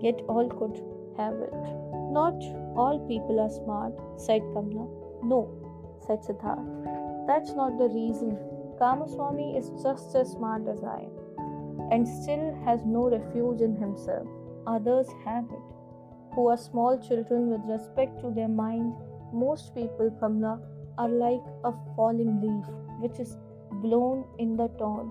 yet 0.00 0.20
all 0.28 0.48
could 0.48 0.76
have 1.16 1.34
it. 1.46 1.52
Not 2.16 2.44
all 2.82 3.04
people 3.08 3.40
are 3.40 3.50
smart, 3.50 3.92
said 4.26 4.42
Kamla. 4.54 4.86
No, 5.32 5.40
said 6.06 6.20
Siddharth. 6.20 7.26
That's 7.26 7.54
not 7.54 7.76
the 7.78 7.88
reason. 7.88 8.38
Kamaswami 8.80 9.58
is 9.58 9.70
just 9.82 10.14
as 10.14 10.30
smart 10.32 10.68
as 10.68 10.84
I 10.84 11.00
am 11.00 11.90
and 11.90 12.06
still 12.06 12.54
has 12.64 12.84
no 12.84 13.10
refuge 13.10 13.60
in 13.62 13.74
himself. 13.76 14.28
Others 14.66 15.08
have 15.24 15.44
it 15.44 15.66
who 16.34 16.48
are 16.48 16.56
small 16.56 16.98
children 17.08 17.50
with 17.50 17.62
respect 17.66 18.20
to 18.20 18.30
their 18.30 18.48
mind, 18.48 18.94
most 19.32 19.74
people, 19.74 20.16
Kamla, 20.22 20.60
are 20.98 21.08
like 21.08 21.42
a 21.64 21.72
falling 21.96 22.40
leaf 22.40 22.74
which 23.00 23.18
is 23.18 23.36
blown 23.82 24.24
in 24.38 24.56
the 24.56 24.68
torn 24.78 25.10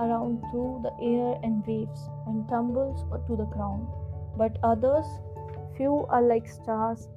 around 0.00 0.42
through 0.50 0.80
the 0.82 0.92
air 1.04 1.38
and 1.42 1.64
waves 1.66 2.08
and 2.26 2.48
tumbles 2.48 3.04
to 3.26 3.36
the 3.36 3.44
ground. 3.44 3.86
But 4.36 4.58
others, 4.62 5.06
few 5.76 6.06
are 6.08 6.22
like 6.22 6.48
stars, 6.48 7.08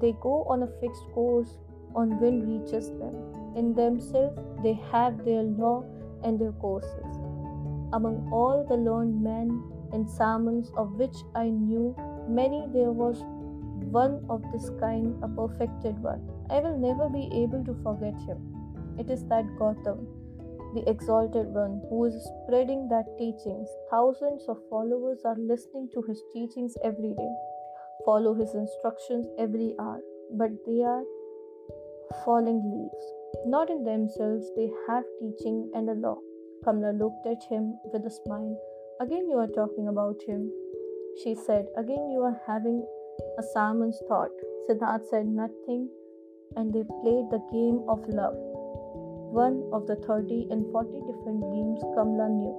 they 0.00 0.12
go 0.20 0.44
on 0.44 0.62
a 0.62 0.72
fixed 0.80 1.04
course 1.12 1.58
on 1.94 2.18
wind 2.20 2.48
reaches 2.48 2.88
them. 2.90 3.14
In 3.56 3.74
themselves, 3.74 4.40
they 4.62 4.74
have 4.90 5.24
their 5.24 5.42
law 5.42 5.84
and 6.24 6.38
their 6.38 6.52
courses. 6.52 7.18
Among 7.92 8.30
all 8.32 8.64
the 8.66 8.76
learned 8.76 9.22
men 9.22 9.62
and 9.92 10.08
sermons 10.08 10.70
of 10.76 10.94
which 10.94 11.16
I 11.34 11.50
knew, 11.50 11.94
many 12.28 12.66
there 12.72 12.92
was 12.92 13.22
one 13.90 14.24
of 14.30 14.42
this 14.52 14.70
kind, 14.80 15.22
a 15.22 15.28
perfected 15.28 16.02
one. 16.02 16.22
I 16.48 16.60
will 16.60 16.78
never 16.78 17.08
be 17.08 17.28
able 17.32 17.62
to 17.64 17.74
forget 17.82 18.14
him. 18.22 18.38
It 18.98 19.10
is 19.10 19.24
that 19.24 19.44
Gautam, 19.58 20.06
the 20.74 20.88
exalted 20.88 21.46
one, 21.48 21.80
who 21.88 22.04
is 22.04 22.28
spreading 22.44 22.88
that 22.88 23.06
teachings. 23.18 23.68
Thousands 23.90 24.44
of 24.48 24.58
followers 24.70 25.20
are 25.24 25.36
listening 25.38 25.88
to 25.94 26.02
his 26.02 26.22
teachings 26.32 26.74
every 26.82 27.14
day, 27.14 27.32
follow 28.04 28.34
his 28.34 28.54
instructions 28.54 29.26
every 29.38 29.74
hour, 29.78 30.00
but 30.32 30.50
they 30.66 30.82
are 30.82 31.02
falling 32.24 32.62
leaves. 32.72 33.04
Not 33.46 33.70
in 33.70 33.84
themselves, 33.84 34.50
they 34.56 34.70
have 34.88 35.04
teaching 35.20 35.70
and 35.74 35.88
a 35.88 35.94
law. 35.94 36.18
Kamla 36.64 36.98
looked 36.98 37.26
at 37.26 37.42
him 37.50 37.78
with 37.92 38.06
a 38.06 38.10
smile. 38.10 38.56
Again, 39.00 39.28
you 39.28 39.36
are 39.38 39.48
talking 39.48 39.88
about 39.88 40.20
him. 40.26 40.50
She 41.22 41.34
said, 41.34 41.66
Again, 41.76 42.10
you 42.10 42.20
are 42.22 42.40
having 42.46 42.86
a 43.38 43.42
Saman's 43.42 44.00
thought. 44.08 44.30
Siddharth 44.68 45.08
said 45.10 45.26
nothing, 45.26 45.88
and 46.56 46.72
they 46.72 46.84
played 47.02 47.28
the 47.30 47.42
game 47.50 47.82
of 47.88 48.06
love. 48.08 48.51
One 49.32 49.64
of 49.72 49.86
the 49.86 49.96
30 49.96 50.48
and 50.50 50.70
40 50.70 51.00
different 51.06 51.40
games 51.40 51.82
Kamla 51.96 52.28
knew. 52.28 52.52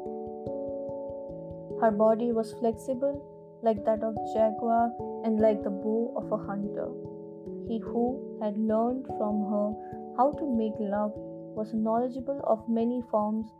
Her 1.80 1.92
body 1.92 2.32
was 2.32 2.54
flexible, 2.54 3.22
like 3.62 3.86
that 3.86 4.02
of 4.02 4.16
jaguar, 4.34 4.92
and 5.24 5.40
like 5.40 5.62
the 5.64 5.70
bow 5.70 6.16
of 6.18 6.32
a 6.32 6.38
hunter. 6.44 6.88
He 7.68 7.78
who 7.78 8.40
had 8.42 8.58
learned 8.58 9.06
from 9.06 9.46
her 9.52 9.68
how 10.18 10.32
to 10.32 10.50
make 10.50 10.74
love 10.80 11.12
was 11.16 11.76
knowledgeable 11.76 12.42
of 12.48 12.68
many 12.68 13.04
forms 13.12 13.54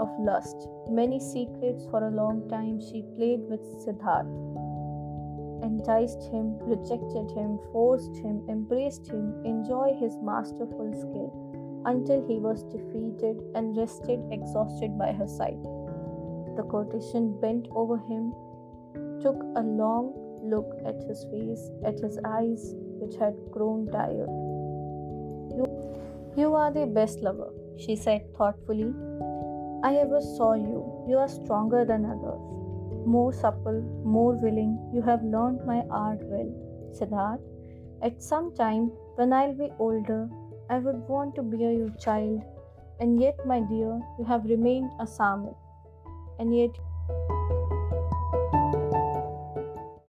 of 0.00 0.08
lust, 0.18 0.68
many 0.88 1.20
secrets 1.20 1.84
for 1.90 2.08
a 2.08 2.16
long 2.22 2.48
time 2.48 2.80
she 2.80 3.04
played 3.14 3.42
with 3.50 3.60
Siddharth, 3.84 4.32
enticed 5.62 6.22
him, 6.32 6.56
rejected 6.60 7.30
him, 7.32 7.58
forced 7.72 8.16
him, 8.16 8.42
embraced 8.48 9.06
him, 9.08 9.44
enjoy 9.44 9.92
his 10.00 10.16
masterful 10.22 10.94
skill 10.94 11.41
until 11.84 12.26
he 12.26 12.38
was 12.38 12.62
defeated 12.64 13.42
and 13.54 13.76
rested 13.76 14.20
exhausted 14.30 14.98
by 14.98 15.12
her 15.12 15.26
side. 15.26 15.62
The 16.56 16.64
courtesan 16.70 17.40
bent 17.40 17.68
over 17.72 17.96
him, 17.96 18.32
took 19.20 19.42
a 19.56 19.62
long 19.62 20.12
look 20.42 20.74
at 20.84 21.02
his 21.08 21.24
face, 21.30 21.70
at 21.84 21.98
his 21.98 22.18
eyes, 22.24 22.74
which 23.00 23.16
had 23.16 23.34
grown 23.50 23.90
tired. 23.90 24.28
You, 25.56 25.66
you 26.36 26.54
are 26.54 26.70
the 26.72 26.86
best 26.86 27.20
lover, 27.20 27.50
she 27.78 27.96
said 27.96 28.22
thoughtfully. 28.36 28.92
I 29.84 29.96
ever 29.96 30.20
saw 30.20 30.54
you. 30.54 31.04
You 31.08 31.18
are 31.18 31.28
stronger 31.28 31.84
than 31.84 32.04
others, 32.04 32.40
more 33.06 33.32
supple, 33.32 33.80
more 34.04 34.34
willing. 34.34 34.78
You 34.94 35.02
have 35.02 35.22
learned 35.24 35.64
my 35.66 35.82
art 35.90 36.20
well, 36.22 36.52
Siddharth. 36.92 37.40
At 38.02 38.22
some 38.22 38.54
time, 38.54 38.92
when 39.16 39.32
I'll 39.32 39.54
be 39.54 39.70
older, 39.78 40.28
I 40.72 40.78
would 40.78 41.06
want 41.06 41.34
to 41.34 41.42
bear 41.42 41.70
your 41.70 41.90
child. 42.02 42.42
And 42.98 43.20
yet, 43.20 43.46
my 43.46 43.60
dear, 43.60 44.00
you 44.18 44.24
have 44.26 44.46
remained 44.46 44.90
a 45.00 45.06
Saman. 45.06 45.54
And 46.38 46.56
yet, 46.56 46.70